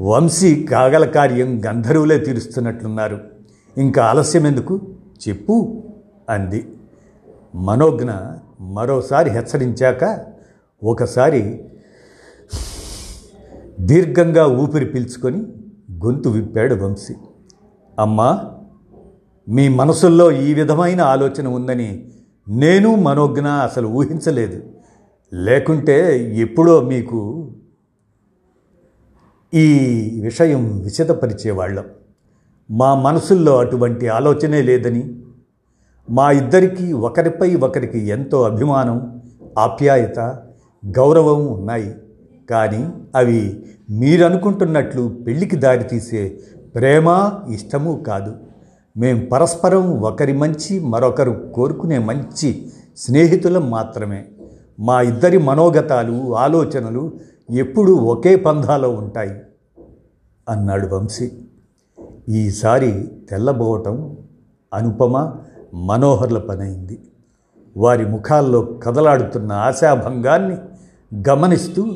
వంశీ 0.00 0.64
కాగల 0.64 1.04
కార్యం 1.04 1.64
గంధర్వులే 1.66 2.18
తీరుస్తున్నట్లున్నారు. 2.18 3.20
ఇంకా 3.76 4.04
ఆలస్యం 4.04 4.46
ఎందుకు? 4.46 4.80
చెప్పు 5.28 5.82
అంది. 6.30 6.68
మనోజ్ఞ 7.54 8.10
మరోసారి 8.60 9.30
హెచ్చరించాక 9.30 10.24
ఒకసారి 10.84 11.60
దీర్ఘంగా 13.80 14.46
ఊపిరి 14.46 14.84
పీల్చుకొని 14.84 15.40
గొంతు 16.04 16.28
విప్పాడు 16.28 16.74
వంశీ. 16.74 17.14
అమ్మా 17.98 18.52
మీ 19.48 19.68
మనసుల్లో 19.68 20.32
ఈ 20.32 20.54
విధమైన 20.54 21.00
ఆలోచన 21.00 21.46
ఉందని 21.46 22.08
నేను 22.48 22.94
మనోజ్ఞ 22.94 23.46
అసలు 23.46 23.88
ఊహించలేదు. 23.88 24.62
లేకుంటే 25.34 26.28
ఎప్పుడో 26.36 26.80
మీకు 26.80 27.50
ఈ 29.54 29.66
విషయం 30.24 30.80
విషదపరిచేవాళ్ళం 30.80 31.84
మా 32.70 32.94
మనసుల్లో 32.94 33.58
అటువంటి 33.58 34.08
ఆలోచనే 34.08 34.62
లేదని 34.62 35.20
మా 36.10 36.30
ఇద్దరికీ 36.30 36.92
ఒకరిపై 36.92 37.54
ఒకరికి 37.54 37.98
ఎంతో 37.98 38.42
అభిమానం 38.42 39.22
ఆప్యాయత 39.58 40.18
గౌరవం 40.86 41.52
ఉన్నాయి. 41.52 41.94
కానీ 42.50 42.88
అవి 43.14 43.66
మీరనుకుంటున్నట్లు 43.90 45.20
పెళ్ళికి 45.26 45.56
దారితీసే 45.56 46.40
ప్రేమ 46.74 47.32
ఇష్టము 47.52 48.04
కాదు. 48.06 48.36
మేం 48.96 49.28
పరస్పరం 49.32 50.00
ఒకరి 50.00 50.32
మంచి 50.32 50.80
మరొకరు 50.80 51.52
కోరుకునే 51.54 51.98
మంచి 51.98 52.72
స్నేహితులం 52.96 53.70
మాత్రమే. 53.70 54.24
మా 54.80 55.02
ఇద్దరి 55.02 55.38
మనోగతాలు 55.38 56.36
ఆలోచనలు 56.36 57.12
ఎప్పుడూ 57.50 57.94
ఒకే 57.94 58.36
పంధాలో 58.36 58.90
ఉంటాయి 58.90 59.30
అన్నాడు 60.48 60.94
వంశీ. 60.94 61.32
ఈసారి 62.28 63.10
తెల్లబోవటం 63.30 64.16
అనుపమ 64.74 65.34
మనోహర్ల 65.74 66.38
పనైంది. 66.38 67.00
వారి 67.76 68.06
ముఖాల్లో 68.06 68.62
కదలాడుతున్న 68.62 69.52
ఆశాభంగాన్ని 69.52 70.56
గమనిస్తూ 71.28 71.86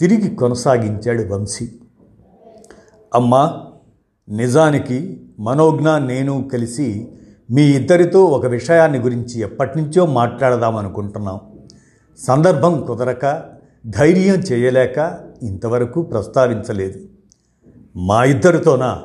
తిరిగి 0.00 0.34
కొనసాగించాడు 0.34 1.34
వంశీ. 1.34 1.72
అమ్మా 3.14 3.60
నిజానికి 4.28 5.26
మనోజ్ఞ 5.40 5.98
నేను 5.98 6.48
కలిసి 6.52 7.08
మీ 7.50 7.62
ఇద్దరితో 7.62 8.24
ఒక 8.24 8.46
విషయాన్ని 8.46 8.98
గురించి 8.98 9.40
ఎప్పటినుంచో 9.40 10.06
మాట్లాడదామనుకుంటున్నాం 10.06 11.40
సందర్భం 12.18 12.84
కుదరక 12.86 13.44
ధైర్యం 13.86 14.34
చేయలేక 14.34 15.18
ఇంతవరకు 15.42 16.02
ప్రస్తావించలేదు. 16.02 17.00
మా 17.96 18.24
ఇద్దరితోనా? 18.24 19.02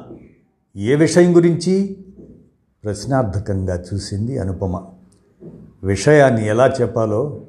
ఏ 0.75 0.96
విషయం 0.96 1.36
గురించి? 1.36 2.06
ప్రశ్నార్థకంగా 2.84 3.84
చూసింది 3.94 4.38
అనుపమ. 4.38 4.84
విషయాన్ని 5.84 6.48
ఎలా 6.48 6.74
చెప్పాలో 6.82 7.42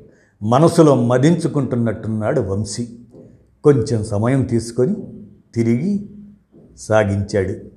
మనసులో 0.43 0.95
మదించుకుంటున్నట్టున్నాడు 0.95 2.40
వంశీ. 2.40 2.88
కొంచెం 3.64 4.05
సమయం 4.05 4.43
తీసుకొని 4.43 4.95
తిరిగి 5.54 6.10
సాగించాడు. 6.76 7.75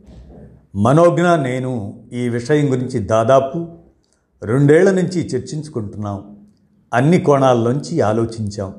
మనోజ్ఞ 0.75 1.21
నేను 1.21 1.99
ఈ 2.13 2.29
విషయం 2.29 2.71
గురించి 2.71 2.99
దాదాపు 2.99 3.67
రెండేళ్ళ 4.43 4.91
నుంచి 4.91 5.27
చర్చించుకుంటున్నాం. 5.27 6.37
అన్ని 6.93 7.19
కోణాల్లోంచి 7.19 8.01
ఆలోచించాం. 8.01 8.73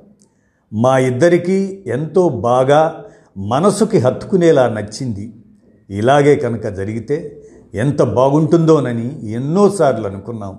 మా 0.73 0.99
ఇద్దరికీ 0.99 1.85
ఎంతో 1.87 2.29
బాగా 2.29 3.05
మనసుకి 3.37 3.99
హత్తుకునేలా 3.99 4.69
నచ్చింది. 4.69 5.33
ఇలాగే 5.91 6.37
కనుక 6.37 6.67
జరిగితే 6.67 7.43
ఎంత 7.75 8.03
బాగుంటుందోనని 8.03 9.31
ఎన్నోసార్లు 9.31 10.07
అనుకున్నాం. 10.07 10.59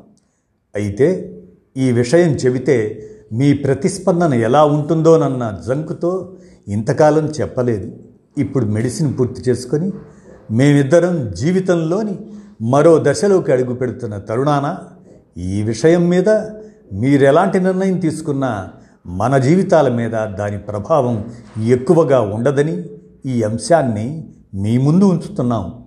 అయితే 0.76 1.38
ఈ 1.78 1.91
విషయం 1.91 2.32
చెబితే 2.34 3.08
మీ 3.34 3.54
ప్రతిస్పందన 3.54 4.34
ఎలా 4.34 4.65
ఉంటుందోనన్న 4.65 5.60
జంకుతో 5.67 6.34
ఇంతకాలం 6.67 7.28
చెప్పలేదు. 7.28 7.91
ఇప్పుడు 8.38 8.65
మెడిసిన్ 8.65 9.20
పూర్తి 9.20 9.41
చేసుకొని 9.41 9.91
మేమిద్దరం 10.52 11.32
జీవితంలోని 11.32 12.20
మరో 12.62 13.00
దశలోకి 13.04 13.52
అడుగు 13.52 13.74
పెడుతున్న 13.74 14.18
తరుణాన 14.18 14.78
ఈ 15.38 15.62
విషయం 15.62 16.10
మీద 16.10 16.30
మీరెలాంటి 16.94 17.60
నిర్ణయం 17.60 18.00
తీసుకున్నా 18.00 18.70
మన 19.06 19.38
జీవితాల 19.38 19.96
మీద 19.96 20.12
దాని 20.12 20.58
ప్రభావం 20.58 21.26
ఎక్కువగా 21.66 22.22
ఉండదని 22.22 22.86
ఈ 23.26 23.44
అంశాన్ని 23.44 24.28
మీ 24.54 24.78
ముందు 24.78 25.06
ఉంచుతున్నాం. 25.06 25.84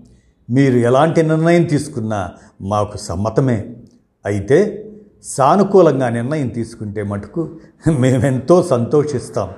మీరు 0.50 0.79
ఎలాంటి 0.79 1.22
నిర్ణయం 1.22 1.62
తీసుకున్నా 1.62 2.31
మాకు 2.61 2.96
సమ్మతమే. 2.96 3.77
అయితే 4.27 4.90
సానుకూలంగా 5.24 6.09
నిర్ణయం 6.09 6.48
తీసుకుంటే 6.48 7.03
మటుకు 7.03 7.48
మేమెంతో 7.88 8.62
సంతోషిస్తాం. 8.62 9.48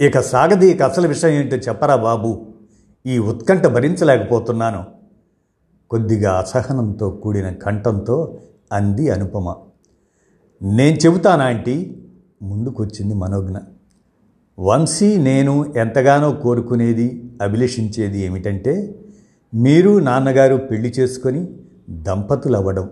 ఇక 0.00 0.20
సాగదీక 0.20 0.82
అసలు 0.82 1.08
విషయం 1.08 1.30
ఏంటో 1.30 1.56
చెప్పరా 1.56 1.96
బాబు? 1.96 2.46
ఈ 3.06 3.18
ఉత్కంఠ 3.18 3.66
భరించలేకపోతున్నాను. 3.66 4.84
కొద్దిగా 5.90 6.32
అసహనంతో 6.32 7.10
కూడిన 7.10 7.50
కంఠంతో 7.50 8.38
అంది 8.72 9.10
అనుపమ. 9.10 9.54
నేను 10.62 10.96
చెబుతానా 10.96 11.44
ఆంటీ? 11.44 11.96
ముందుకొచ్చింది 12.42 13.14
మనోజ్ఞ. 13.14 13.56
వంశీ 14.58 15.16
నేను 15.16 15.74
ఎంతగానో 15.76 16.32
కోరుకునేది 16.32 17.24
అభిలషించేది 17.42 18.20
ఏమిటంటే 18.20 19.00
మీరు 19.54 19.98
నాన్నగారు 19.98 20.56
పెళ్ళి 20.56 20.88
చేసుకొని 20.88 21.48
దంపతులు 21.90 22.56
అవ్వడం 22.56 22.90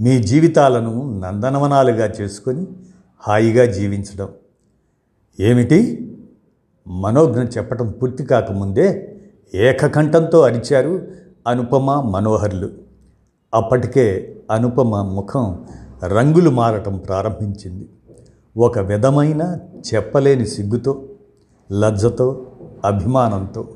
మీ 0.00 0.22
జీవితాలను 0.22 1.20
నందనవనాలుగా 1.20 2.12
చేసుకొని 2.20 2.66
హాయిగా 3.20 3.72
జీవించడం. 3.72 4.28
ఏమిటి? 5.40 6.06
మనోజ్ఞ 6.86 7.42
చెప్పటం 7.42 7.90
పూర్తి 7.90 8.24
కాకముందే 8.24 9.09
ఏకకంఠంతో 9.54 10.40
అరిచారు 10.40 11.08
అనుపమ 11.46 12.00
మనోహర్లు. 12.00 12.70
అప్పటికే 13.54 14.36
అనుపమ 14.50 15.02
ముఖం 15.02 15.64
రంగులు 16.04 16.50
మారటం 16.50 16.98
ప్రారంభించింది. 16.98 17.88
ఒక 18.56 18.78
విధమైన 18.78 19.58
చెప్పలేని 19.94 20.46
సిగ్గుతో 20.46 21.04
లజ్జతో 21.72 22.46
అభిమానంతో. 22.84 23.68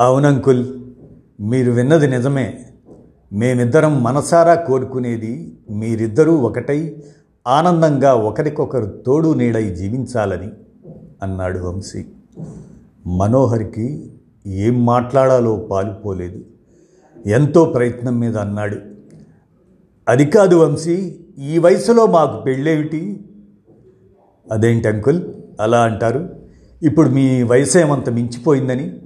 అవునంకుల్ 0.00 0.80
మీరు 1.40 1.72
విన్నది 1.72 2.08
నిజమే. 2.08 2.64
మేమిద్దరం 3.32 4.02
మనసారా 4.02 4.54
కోరుకునేది 4.54 5.58
మీరిద్దరూ 5.70 6.36
ఒకటై 6.36 6.96
ఆనందంగా 7.46 8.14
ఒకరికొకరు 8.14 8.86
తోడు 9.06 9.34
నీడై 9.34 9.74
జీవించాలని 9.74 10.50
అన్నాడు 11.22 11.58
వంశీ. 11.58 12.06
మనోహర్కి 13.06 14.12
ఏం 14.46 14.86
మాట్లాడాలో 14.86 15.56
పాలుపోలేదు. 15.56 16.44
ఎంతో 17.26 17.64
ప్రయత్నం 17.64 18.18
మీద 18.18 18.36
అన్నాడు. 18.36 18.76
అది 20.08 20.26
కాదు 20.26 20.54
వంశీ 20.56 21.16
ఈ 21.38 21.58
వయసులో 21.58 22.06
మాకు 22.06 22.40
పెళ్ళేమిటి? 22.40 23.24
అదేంటి 24.52 24.88
అంకుల్? 24.88 25.22
అలా 25.60 25.82
అంటారు. 25.82 26.28
ఇప్పుడు 26.82 27.08
మీ 27.08 27.42
వయసు 27.42 27.78
ఏమంత 27.78 28.10
మించిపోయిందని? 28.10 28.98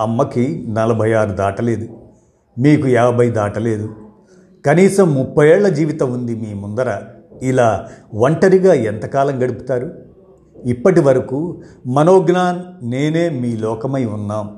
అమ్మకి 0.00 0.66
నలభై 0.68 1.12
ఆరు 1.12 1.30
దాటలేదు. 1.30 1.88
మీకు 2.58 2.88
యాభై 2.88 3.30
దాటలేదు. 3.30 3.94
కనీసం 4.66 5.14
ముప్పై 5.14 5.48
ఏళ్ళ 5.48 5.68
జీవితం 5.68 6.12
ఉంది 6.12 6.34
మీ 6.34 6.54
ముందర. 6.54 7.02
ఇలా 7.42 7.88
ఒంటరిగా 8.14 8.74
ఎంతకాలం 8.74 9.42
గడుపుతారు? 9.42 10.05
ఇప్పటి 10.64 11.00
వరకు 11.00 11.62
మనోజ్ఞాన్ 11.86 12.90
నేనే 12.90 13.28
మీ 13.28 13.56
లోకమై 13.56 14.04
ఉన్నాం. 14.04 14.56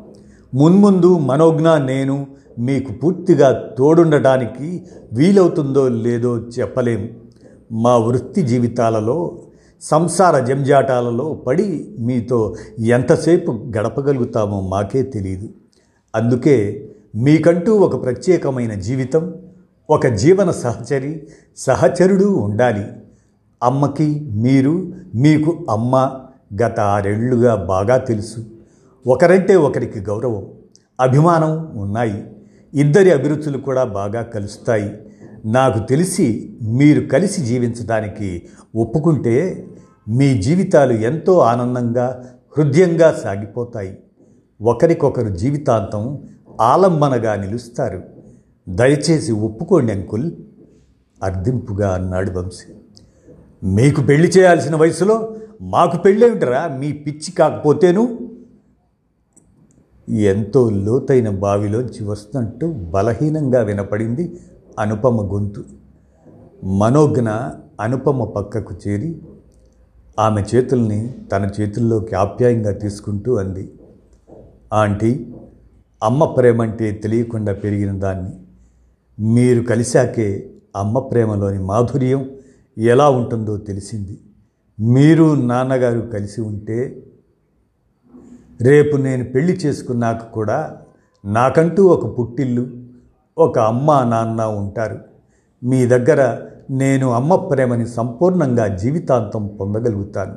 మున్ముందు 0.55 1.19
మనోజ్ఞాన్ 1.19 1.87
నేను 1.87 2.27
మీకు 2.59 2.93
పూర్తిగా 2.93 3.75
తోడుండటానికి 3.79 4.87
వీలవుతుందో 5.13 5.89
లేదో 5.89 6.37
చెప్పలేం. 6.37 7.09
మా 7.73 7.97
వృత్తి 7.97 8.43
జీవితాలలో 8.43 9.39
సంసార 9.83 10.45
జంజాటాలలో 10.45 11.35
పడి 11.35 11.95
మీతో 11.99 12.55
ఎంతసేపు 12.79 13.51
గడపగలుగుతామో 13.51 14.61
మాకే 14.61 15.03
తెలియదు 15.03 15.49
అందుకే 16.15 16.89
మీకంటూ 17.15 17.77
ఒక 17.77 18.03
ప్రత్యేకమైన 18.03 18.75
జీవితం 18.75 19.35
ఒక 19.91 20.07
జీవన 20.07 20.51
సహచరి 20.51 21.29
సహచరుడు 21.57 22.25
ఉండాలి. 22.25 22.85
అమ్మకి 23.63 24.21
మీరు 24.21 24.93
మీకు 25.15 25.67
అమ్మ 25.71 26.11
గత 26.63 26.81
ఆరేళ్ళుగా 26.81 27.55
బాగా 27.55 27.97
తెలుసు. 27.97 28.45
ఒకరంటే 29.07 29.57
ఒకరికి 29.57 30.01
గౌరవం 30.01 30.47
అభిమానం 31.01 31.79
ఉన్నాయి. 31.81 32.25
ఇద్దరి 32.75 33.11
అభిరుచులు 33.11 33.59
కూడా 33.59 33.85
బాగా 33.85 34.23
కలుస్తాయి. 34.23 34.99
నాకు 35.45 35.89
తెలిసి 35.89 36.57
మీరు 36.63 37.07
కలిసి 37.07 37.43
జీవించడానికి 37.43 38.43
ఒప్పుకుంటే 38.77 39.67
మీ 40.09 40.43
జీవితాలు 40.43 40.93
ఎంతో 40.93 41.39
ఆనందంగా 41.39 42.25
హృదయంగా 42.59 43.21
సాగిపోతాయి. 43.25 43.99
ఒకరికొకరు 44.63 45.29
జీవితాంతం 45.29 46.19
ఆలంబనగా 46.61 47.35
నిలుస్తారు. 47.35 48.03
దయచేసి 48.69 49.33
ఒప్పుకోండి 49.33 49.93
అంకుల్. 49.93 50.31
అర్ధింపుగా 51.23 51.95
అన్నాడు 51.95 52.31
వంశీ. 52.31 52.75
మీకు 53.65 54.01
పెళ్ళి 54.01 54.29
చేయాల్సిన 54.29 54.77
వయసులో 54.77 55.37
మాకు 55.63 55.97
పెళ్ళేమిటరా? 55.97 56.69
మీ 56.69 56.93
పిచ్చి 56.93 57.33
కాకపోతేను? 57.33 58.19
ఎంతో 60.09 60.71
లోతైన 60.71 61.31
బావిలోంచి 61.31 62.05
వస్తున్నట్టు 62.05 62.67
బలహీనంగా 62.67 63.63
వినపడింది 63.63 64.41
అనుపమ 64.79 65.35
గొంతు. 65.35 65.65
మనోజ్ఞ 66.65 67.29
అనుపమ 67.81 68.25
పక్కకు 68.25 68.75
చేరి 68.89 69.23
ఆమె 70.19 70.45
చేతుల్ని 70.55 71.15
తన 71.33 71.51
చేతుల్లోకి 71.61 72.15
ఆప్యాయంగా 72.15 72.73
తీసుకుంటూ 72.73 73.35
అంది. 73.35 73.73
ఆంటీ 74.73 75.27
అమ్మ 76.03 76.25
ప్రేమంటే 76.25 76.91
తెలియకుండా 76.91 77.53
పెరిగిన 77.53 77.99
దాన్ని 77.99 78.33
మీరు 79.35 79.63
కలిశాకే 79.63 80.51
అమ్మ 80.77 80.99
ప్రేమలోని 80.99 81.59
మాధుర్యం 81.59 82.31
ఎలా 82.79 83.11
ఉంటుందో 83.11 83.57
తెలిసింది. 83.57 84.19
మీరు 84.81 85.35
నాన్నగారు 85.35 86.01
కలిసి 86.01 86.41
ఉంటే 86.41 87.03
రేపు 88.61 88.97
నేను 88.97 89.25
పెళ్ళి 89.25 89.53
చేసుకున్నాక 89.53 90.23
కూడా 90.23 90.77
నాకంటూ 91.25 91.85
ఒక 91.85 92.19
పుట్టిల్లు 92.19 92.67
ఒక 93.39 93.59
అమ్మ 93.59 94.03
నాన్న 94.03 94.45
ఉంటారు. 94.45 94.99
మీ 95.65 95.87
దగ్గర 95.87 96.43
నేను 96.71 97.11
అమ్మ 97.11 97.35
ప్రేమని 97.35 97.89
సంపూర్ణంగా 97.89 98.77
జీవితాంతం 98.77 99.47
పొందగలుగుతాను. 99.47 100.37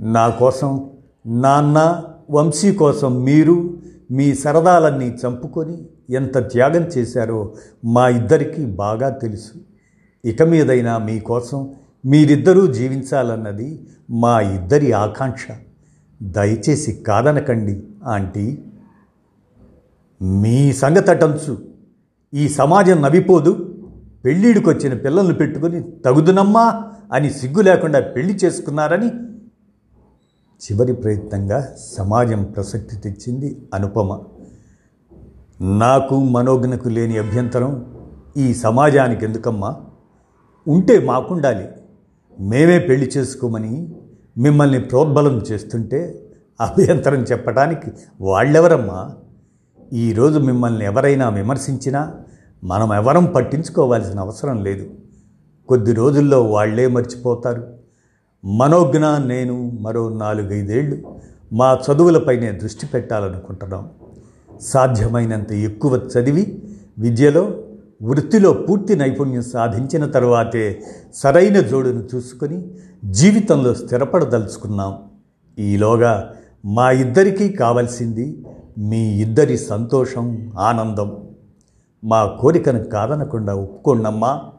నా 0.00 0.28
కోసం 0.28 0.90
నాన్న 1.26 2.02
వంశీ 2.30 2.72
కోసం 2.72 3.24
మీరు 3.24 3.78
మీ 4.10 4.34
సరదాలన్నీ 4.34 5.16
చంపుకొని 5.26 5.88
ఎంత 6.10 6.38
త్యాగం 6.38 6.82
చేశారో 6.82 7.54
మా 7.84 8.08
ఇద్దరికీ 8.08 8.64
బాగా 8.64 9.08
తెలుసు. 9.08 9.75
ఇక 10.26 10.42
మీదైనా 10.42 10.98
మీకోసం 10.98 11.74
మీరిద్దరూ 12.06 12.66
జీవించాలన్నది 12.66 13.86
మా 14.10 14.40
ఇద్దరి 14.40 14.92
ఆకాంక్ష. 14.92 15.46
దయచేసి 16.22 16.92
కాదనకండి 16.92 17.82
ఆంటీ. 18.04 18.58
మీ 20.22 20.72
సంగతటంచు 20.72 21.58
ఈ 22.34 22.48
సమాజం 22.48 23.02
నవ్విపోదు. 23.02 23.74
పెళ్ళిడికొచ్చిన 24.24 24.94
పిల్లల్ని 24.94 25.34
పెట్టుకుని 25.34 25.82
తగుదునమ్మా 25.82 26.82
అని 27.12 27.30
సిగ్గు 27.30 27.60
లేకుండా 27.60 28.00
పెళ్ళి 28.00 28.34
చేసుకున్నారని 28.34 29.08
చివరి 30.62 30.92
ప్రయత్నంగా 30.92 31.74
సమాజం 31.98 32.44
ప్రసక్తి 32.44 32.96
తెచ్చింది 32.96 33.68
అనుపమ. 33.74 34.20
నాకు 35.60 36.24
మనోజ్ఞకు 36.24 36.88
లేని 36.88 37.18
అభ్యంతరం 37.18 37.94
ఈ 38.36 38.54
సమాజానికి 38.54 39.24
ఎందుకమ్మా 39.24 39.76
ఉంటే 40.68 40.98
మాకుండాలి. 40.98 41.68
మేమే 42.40 42.78
పెళ్ళి 42.78 43.10
చేసుకోమని 43.16 43.94
మిమ్మల్ని 44.38 44.80
ప్రోద్బలం 44.80 45.38
చేస్తుంటే 45.38 46.22
అభ్యంతరం 46.60 47.22
చెప్పడానికి 47.22 47.90
వాళ్ళెవరమ్మా? 48.20 49.10
ఈరోజు 49.92 50.38
మిమ్మల్ని 50.38 50.84
ఎవరైనా 50.84 51.28
విమర్శించినా 51.28 52.14
మనం 52.64 52.92
ఎవరం 52.92 53.24
పట్టించుకోవాల్సిన 53.24 54.20
అవసరం 54.20 54.64
లేదు. 54.64 54.90
కొద్ది 55.68 55.92
రోజుల్లో 55.92 56.42
వాళ్ళే 56.42 56.86
మర్చిపోతారు. 56.86 57.74
మనోజ్ఞ 58.44 59.26
నేను 59.26 59.78
మరో 59.80 60.08
నాలుగైదేళ్ళు 60.08 61.16
మా 61.52 61.78
చదువులపైనే 61.90 62.52
దృష్టి 62.52 62.86
పెట్టాలనుకుంటున్నాం. 62.86 63.90
సాధ్యమైనంత 64.60 65.52
ఎక్కువ 65.52 65.96
చదివి 65.96 66.62
విద్యలో 66.98 67.65
వృత్తిలో 68.02 68.52
పూర్తి 68.52 68.96
నైపుణ్యం 68.96 69.42
సాధించిన 69.42 70.06
తరువాతే 70.06 70.82
సరైన 71.14 71.60
జోడును 71.60 72.08
చూసుకొని 72.14 72.70
జీవితంలో 73.04 73.74
స్థిరపడదలుచుకున్నాం. 73.74 74.98
ఈలోగా 75.58 76.34
మా 76.64 76.90
ఇద్దరికీ 76.90 77.48
కావలసింది 77.48 78.44
మీ 78.78 78.98
ఇద్దరి 78.98 79.58
సంతోషం 79.58 80.52
ఆనందం. 80.58 81.28
మా 82.04 82.26
కోరికను 82.26 82.84
కాదనకుండా 82.84 83.54
ఒప్పుకోండమ్మా. 83.54 84.52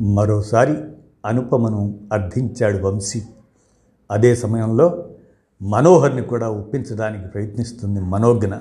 మరోసారి 0.00 0.74
అనుపమను 1.26 2.00
అర్థించాడు 2.12 2.86
వంశీ. 2.86 3.22
అదే 4.10 4.34
సమయంలో 4.34 5.08
మనోహర్ని 5.62 6.22
కూడా 6.22 6.50
ఒప్పించడానికి 6.50 7.28
ప్రయత్నిస్తుంది 7.28 8.00
మనోజ్ఞ. 8.00 8.54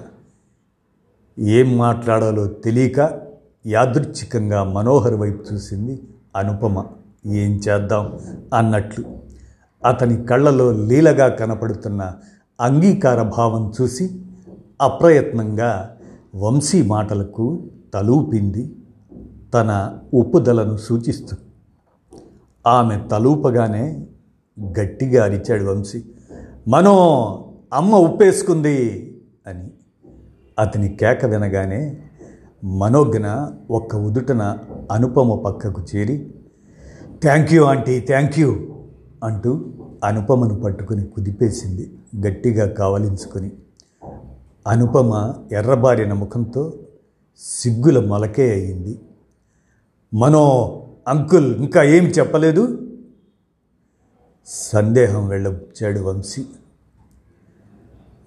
ఏం 1.39 1.78
మాట్లాడాలో 1.78 2.48
తెలియక 2.48 3.29
యాదృచ్ఛికంగా 3.65 4.63
మనోహర్ 4.63 5.13
వైపు 5.13 5.54
చూసింది 5.54 6.02
అనుపమ. 6.36 6.86
ఏం 7.26 7.52
చేద్దాం? 7.52 8.19
అన్నట్లు 8.54 9.06
అతని 9.86 10.24
కళ్ళలో 10.24 10.72
లీలగా 10.72 11.28
కనపడుతున్న 11.28 12.13
అంగీకార 12.62 13.22
భావం 13.22 13.74
చూసి 13.82 14.22
అప్రయత్నంగా 14.82 15.98
వంశీ 16.36 16.82
మాటలకు 16.82 17.67
తలూపింది. 17.93 18.76
తన 19.54 19.98
ఒప్పుదలను 20.13 20.78
సూచిస్తూ 20.78 21.38
ఆమె 22.67 23.04
తలూపగానే 23.12 24.08
గట్టిగా 24.80 25.24
అరిచాడు 25.24 25.65
వంశీ. 25.65 26.04
మనో 26.67 26.95
అమ్మ 27.74 27.95
ఉప్పేసుకుంది 27.95 28.78
అని. 29.48 29.69
అతని 30.60 30.89
కేక 30.89 31.26
వినగానే 31.26 31.98
మనోజ్ఞ 32.63 33.28
ఒక్క 33.72 33.95
ఉదుటన 33.95 34.58
అనుపమ 34.91 35.41
పక్కకు 35.45 35.82
చేరి 35.95 36.34
thank 37.22 37.54
you 37.54 37.63
aunty 37.63 38.00
thank 38.00 38.39
you 38.39 38.67
అంటూ 39.24 39.65
అనుపమను 40.04 40.62
పట్టుకుని 40.62 41.06
కుదిపేసింది 41.06 41.91
గట్టిగా 42.28 42.67
కావలించుకొని. 42.67 43.52
అనుపమ 44.67 45.34
ఎర్రబారిన 45.52 46.13
ముఖంతో 46.13 46.74
సిగ్గుల 47.39 48.08
మొలకే 48.08 48.52
అయింది. 48.52 49.00
మనో 50.13 50.84
అంకుల్ 51.08 51.56
ఇంకా 51.56 51.84
ఏం 51.84 52.04
చెప్పలేదు? 52.04 52.91
సందేహం 54.48 55.28
వెళ్ళబుచ్చాడు 55.28 56.00
వంశీ. 56.00 56.45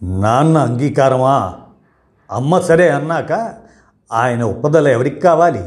నాన్న 0.03 0.59
అంగీకారమా? 0.59 1.59
అమ్మ 2.31 2.61
సరే 2.61 2.88
అన్నాక 2.88 3.62
ఆయన 4.12 4.42
ఉపదల 4.42 4.88
ఎవరికి 4.88 5.20
కావాలి? 5.20 5.62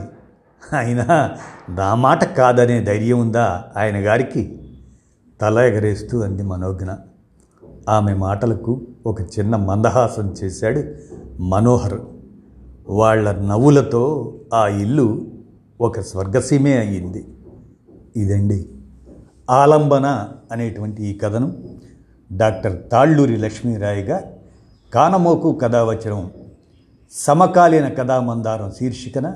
అయినా 0.78 1.32
నా 1.70 1.96
మాట 1.96 2.24
కాదనే 2.24 2.82
ధైర్యం 2.82 3.20
ఉందా 3.20 3.64
ఆయన 3.78 3.96
గారికి? 3.96 4.60
తల 5.42 5.60
ఎగరేస్తూ 5.60 6.20
అంది 6.20 6.44
మనోజ్ఞ. 6.44 6.92
ఆమె 7.90 8.14
మాటలకు 8.14 8.82
ఒక 9.06 9.22
చిన్న 9.22 9.56
మందహాసం 9.56 10.36
చేశాడు 10.44 10.84
మనోహర్. 11.42 12.02
వాళ్ళ 12.90 13.32
నవ్వులతో 13.32 14.34
ఆ 14.54 14.68
ఇల్లు 14.68 15.28
ఒక 15.82 16.00
స్వర్గసీమే 16.00 16.78
అయ్యింది. 16.78 17.28
ఇదండి 18.16 18.70
ఆలంబన 19.50 20.28
అనేటువంటి 20.52 21.04
ఈ 21.04 21.18
కథను. 21.18 21.54
డాక్టర్ 22.32 22.90
తాళ్ళూరి 22.92 23.38
లక్ష్మీరాయిగా 23.38 24.22
కానమోకు 24.94 25.54
కథావచనం 25.54 26.32
సమకాలీన 27.18 27.90
కథామందారం 27.90 28.72
శీర్షికన 28.72 29.34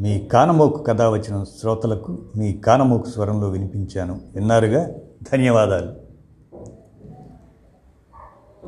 మీ 0.00 0.18
కానమోకు 0.18 0.82
కథ 0.82 1.02
వచ్చిన 1.02 1.44
శ్రోతలకు 1.60 2.18
మీ 2.36 2.52
కానమోకు 2.52 3.08
స్వరంలో 3.08 3.48
వినిపించాను. 3.48 4.20
విన్నారుగా? 4.34 4.90
ధన్యవాదాలు. 5.32 6.03